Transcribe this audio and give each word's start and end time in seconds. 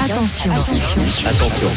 Attention. 0.00 0.50
Attention. 1.26 1.68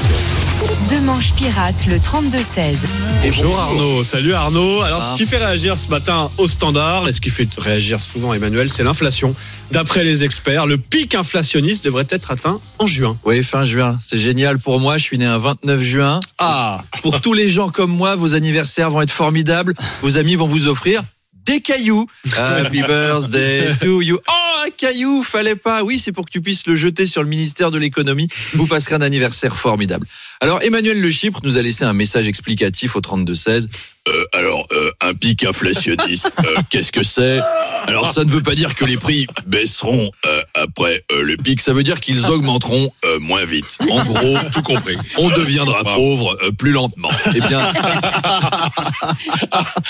Deux 0.90 1.00
manches 1.02 1.34
pirates, 1.34 1.86
le 1.88 1.98
32-16. 1.98 2.78
Bonjour 3.24 3.60
Arnaud. 3.60 4.04
Salut 4.04 4.34
Arnaud. 4.34 4.82
Alors, 4.82 5.04
ce 5.04 5.18
qui 5.18 5.26
fait 5.26 5.38
réagir 5.38 5.78
ce 5.80 5.88
matin 5.90 6.30
au 6.38 6.48
standard, 6.48 7.08
et 7.08 7.12
ce 7.12 7.22
qui 7.22 7.30
fait 7.30 7.48
réagir 7.58 8.00
souvent 8.00 8.34
Emmanuel, 8.34 8.70
c'est 8.70 8.84
l'inflation. 8.84 9.36
D'après 9.72 10.04
les 10.04 10.24
experts, 10.24 10.66
le 10.66 10.78
pic 10.78 11.16
inflationniste 11.16 11.86
devrait 11.86 12.08
être 12.10 12.32
atteint 12.32 12.60
en 12.78 12.88
juin. 12.88 13.18
Oui, 13.24 13.44
fin 13.44 13.64
juin. 13.64 13.98
C'est 14.02 14.20
génial 14.20 14.60
pour 14.60 14.80
moi. 14.80 14.98
Je 14.98 15.04
suis 15.04 15.18
né 15.18 15.26
un 15.26 15.38
29 15.38 15.82
juin. 15.82 16.20
Ah 16.38 16.84
Pour 17.02 17.22
tous 17.22 17.34
les 17.34 17.48
gens 17.48 17.70
comme 17.70 17.92
moi, 17.92 18.16
vos 18.16 18.36
anniversaires 18.36 18.90
vont 18.90 19.02
être 19.02 19.12
formidables. 19.12 19.74
Vos 20.02 20.18
amis 20.18 20.36
vont 20.36 20.48
vous 20.48 20.68
offrir 20.68 21.04
des 21.46 21.62
cailloux. 21.62 22.06
Happy 22.38 22.82
birthday 22.82 23.76
to 23.80 24.02
you. 24.02 24.20
Oh, 24.28 24.50
un 24.66 24.70
caillou, 24.72 25.24
fallait 25.24 25.56
pas. 25.56 25.84
Oui, 25.84 26.00
c'est 26.00 26.12
pour 26.12 26.26
que 26.26 26.32
tu 26.32 26.42
puisses 26.42 26.66
le 26.68 26.76
jeter 26.76 27.06
sur 27.06 27.24
le 27.24 27.30
ministère 27.30 27.72
de 27.72 27.78
l'économie. 27.78 28.28
Vous 28.54 28.68
passerez 28.68 28.96
un 28.96 29.02
anniversaire 29.02 29.58
formidable. 29.58 30.06
Alors, 30.42 30.62
Emmanuel 30.62 31.00
Le 31.02 31.12
Chypre 31.12 31.40
nous 31.44 31.58
a 31.58 31.62
laissé 31.62 31.84
un 31.84 31.94
message 31.94 32.28
explicatif 32.28 32.96
au 32.96 33.02
32-16. 33.02 33.68
Euh, 34.08 34.26
alors, 34.34 34.66
euh, 34.72 34.92
un 35.02 35.14
pic 35.14 35.44
inflationniste, 35.44 36.32
euh, 36.40 36.56
qu'est-ce 36.70 36.92
que 36.92 37.04
c'est? 37.04 37.40
Alors, 37.88 38.12
ça 38.12 38.24
ne 38.24 38.32
veut 38.32 38.42
pas 38.42 38.56
dire 38.56 38.76
que 38.76 38.86
les 38.86 38.98
prix 38.98 39.28
baisseront 39.46 40.12
euh, 40.26 40.39
après 40.62 41.04
euh, 41.12 41.24
le 41.24 41.38
pic, 41.38 41.62
ça 41.62 41.74
veut 41.74 41.84
dire 41.84 42.00
qu'ils 42.00 42.26
augmenteront 42.30 42.90
euh, 43.06 43.20
moins 43.20 43.46
vite. 43.46 43.78
En 43.90 44.04
gros, 44.04 44.38
tout 44.54 44.62
compris. 44.62 44.98
On 45.18 45.30
deviendra 45.30 45.84
pauvre 45.84 46.38
euh, 46.44 46.52
plus 46.52 46.72
lentement. 46.72 47.10
Eh 47.36 47.40
bien, 47.42 47.72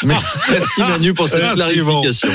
merci 0.03 0.81
Manu 0.81 1.13
pour 1.13 1.29
cette 1.29 1.53
clarification. 1.53 2.29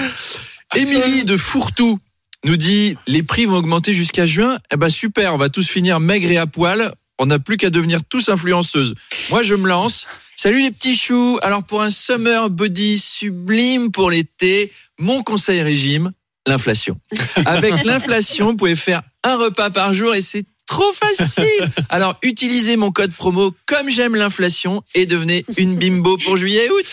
Émilie 0.75 1.25
de 1.25 1.37
Fourtou 1.37 1.99
nous 2.45 2.57
dit 2.57 2.97
les 3.07 3.23
prix 3.23 3.47
vont 3.47 3.57
augmenter 3.57 3.95
jusqu'à 3.95 4.27
juin. 4.27 4.59
Eh 4.73 4.77
ben 4.77 4.91
super, 4.91 5.35
on 5.35 5.39
va 5.39 5.49
tous 5.49 5.69
finir 5.69 6.01
maigres 6.01 6.31
et 6.31 6.39
à 6.39 6.47
poil. 6.47 6.93
On 7.19 7.27
n'a 7.27 7.39
plus 7.39 7.57
qu'à 7.57 7.71
devenir 7.71 8.01
tous 8.09 8.29
influenceuses. 8.29 8.95
Moi, 9.31 9.45
je 9.45 9.55
me 9.55 9.69
lance. 9.69 10.07
Salut 10.37 10.63
les 10.63 10.73
petits 10.73 10.97
choux. 10.97 11.39
Alors 11.43 11.63
pour 11.63 11.81
un 11.81 11.91
summer 11.91 12.51
body 12.51 12.99
sublime 12.99 13.93
pour 13.93 14.11
l'été, 14.11 14.73
mon 14.99 15.23
conseil 15.23 15.63
régime, 15.63 16.11
l'inflation. 16.47 16.99
Avec 17.47 17.85
l'inflation, 17.85 18.47
vous 18.51 18.57
pouvez 18.57 18.77
faire 18.77 19.03
un 19.23 19.37
repas 19.37 19.71
par 19.71 19.95
jour 19.95 20.15
et 20.15 20.23
c'est 20.23 20.45
trop 20.67 20.93
facile. 20.93 21.45
Alors 21.91 22.17
utilisez 22.23 22.77
mon 22.79 22.91
code 22.91 23.13
promo 23.13 23.55
comme 23.67 23.91
j'aime 23.91 24.17
l'inflation 24.17 24.83
et 24.95 25.05
devenez 25.05 25.45
une 25.59 25.77
bimbo 25.77 26.17
pour 26.17 26.39
juillet 26.39 26.65
et 26.67 26.71
août. 26.71 26.87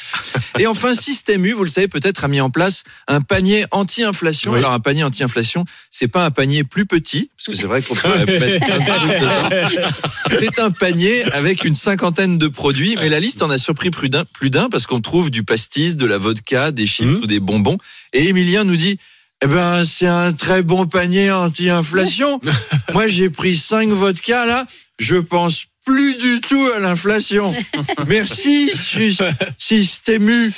Et 0.59 0.67
enfin, 0.67 0.93
Système 0.93 1.45
U, 1.45 1.53
vous 1.53 1.63
le 1.63 1.69
savez 1.69 1.87
peut-être, 1.87 2.25
a 2.25 2.27
mis 2.27 2.41
en 2.41 2.49
place 2.49 2.83
un 3.07 3.21
panier 3.21 3.65
anti-inflation. 3.71 4.51
Oui. 4.51 4.57
Alors 4.57 4.73
un 4.73 4.81
panier 4.81 5.05
anti-inflation, 5.05 5.63
c'est 5.89 6.09
pas 6.09 6.25
un 6.25 6.31
panier 6.31 6.65
plus 6.65 6.85
petit, 6.85 7.31
parce 7.37 7.55
que 7.55 7.61
c'est 7.61 7.67
vrai 7.67 7.81
qu'on 7.81 7.95
peut 7.95 8.09
mettre 8.25 8.65
dedans. 8.65 9.81
C'est 10.39 10.59
un 10.59 10.71
panier 10.71 11.23
avec 11.31 11.63
une 11.65 11.75
cinquantaine 11.75 12.37
de 12.37 12.47
produits, 12.47 12.95
mais 12.99 13.09
la 13.09 13.19
liste 13.19 13.41
en 13.41 13.49
a 13.49 13.57
surpris 13.57 13.89
plus 13.91 14.09
d'un, 14.09 14.25
parce 14.69 14.85
qu'on 14.85 15.01
trouve 15.01 15.29
du 15.29 15.43
pastis, 15.43 15.95
de 15.97 16.05
la 16.05 16.17
vodka, 16.17 16.71
des 16.71 16.87
chips 16.87 17.05
Mhm. 17.07 17.19
ou 17.23 17.25
des 17.27 17.39
bonbons. 17.39 17.77
Et 18.13 18.27
Emilien 18.29 18.63
nous 18.63 18.75
dit, 18.77 18.97
eh 19.43 19.47
ben, 19.47 19.85
c'est 19.85 20.07
un 20.07 20.33
très 20.33 20.61
bon 20.61 20.85
panier 20.85 21.31
anti-inflation. 21.31 22.39
Moi, 22.93 23.07
j'ai 23.07 23.29
pris 23.29 23.55
cinq 23.55 23.89
vodkas, 23.89 24.45
là. 24.45 24.65
Je 24.99 25.15
pense 25.15 25.65
plus 25.85 26.15
du 26.17 26.41
tout 26.41 26.69
à 26.75 26.79
l'inflation. 26.79 27.53
Merci, 28.07 28.71
Système 29.57 30.29
U. 30.29 30.53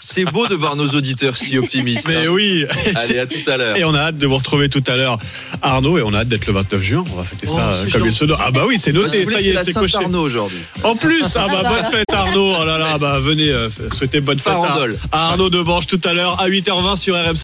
C'est 0.00 0.24
beau 0.24 0.46
de 0.46 0.54
voir 0.54 0.76
nos 0.76 0.86
auditeurs 0.88 1.36
si 1.36 1.58
optimistes. 1.58 2.08
Mais 2.08 2.26
hein. 2.26 2.30
oui 2.30 2.64
Allez, 2.94 3.18
à 3.18 3.26
tout 3.26 3.50
à 3.50 3.56
l'heure. 3.56 3.76
Et 3.76 3.84
on 3.84 3.94
a 3.94 4.00
hâte 4.00 4.18
de 4.18 4.26
vous 4.26 4.36
retrouver 4.36 4.68
tout 4.68 4.84
à 4.86 4.96
l'heure, 4.96 5.18
Arnaud, 5.62 5.98
et 5.98 6.02
on 6.02 6.14
a 6.14 6.18
hâte 6.20 6.28
d'être 6.28 6.46
le 6.46 6.52
29 6.52 6.82
juin. 6.82 7.04
On 7.12 7.16
va 7.16 7.24
fêter 7.24 7.46
Oh, 7.50 7.56
ça 7.56 7.72
euh, 7.72 7.90
comme 7.92 8.06
il 8.06 8.12
se 8.12 8.24
doit. 8.24 8.38
Ah 8.40 8.50
bah 8.50 8.64
oui, 8.66 8.78
c'est 8.80 8.92
Bah, 8.92 9.00
noté, 9.00 9.22
voulez, 9.24 9.36
ça 9.36 9.40
y 9.40 9.44
c'est 9.44 9.50
est, 9.50 9.64
c'est 9.64 9.72
coché. 9.74 9.92
Saint-Arnaud 9.92 10.20
aujourd'hui. 10.20 10.58
En 10.84 10.96
plus, 10.96 11.24
ah 11.36 11.46
bah 11.48 11.62
bonne 11.62 11.90
fête 11.90 12.12
Arnaud. 12.12 12.54
Oh 12.60 12.64
là 12.64 12.78
là, 12.78 12.98
bah 12.98 13.18
venez 13.20 13.50
euh, 13.50 13.68
souhaiter 13.92 14.20
bonne 14.20 14.38
fête 14.38 14.52
à, 14.52 14.84
à 15.12 15.28
Arnaud 15.30 15.50
Debange 15.50 15.86
tout 15.86 16.00
à 16.04 16.12
l'heure 16.12 16.40
à 16.40 16.48
8h20 16.48 16.96
sur 16.96 17.14
RMC. 17.14 17.36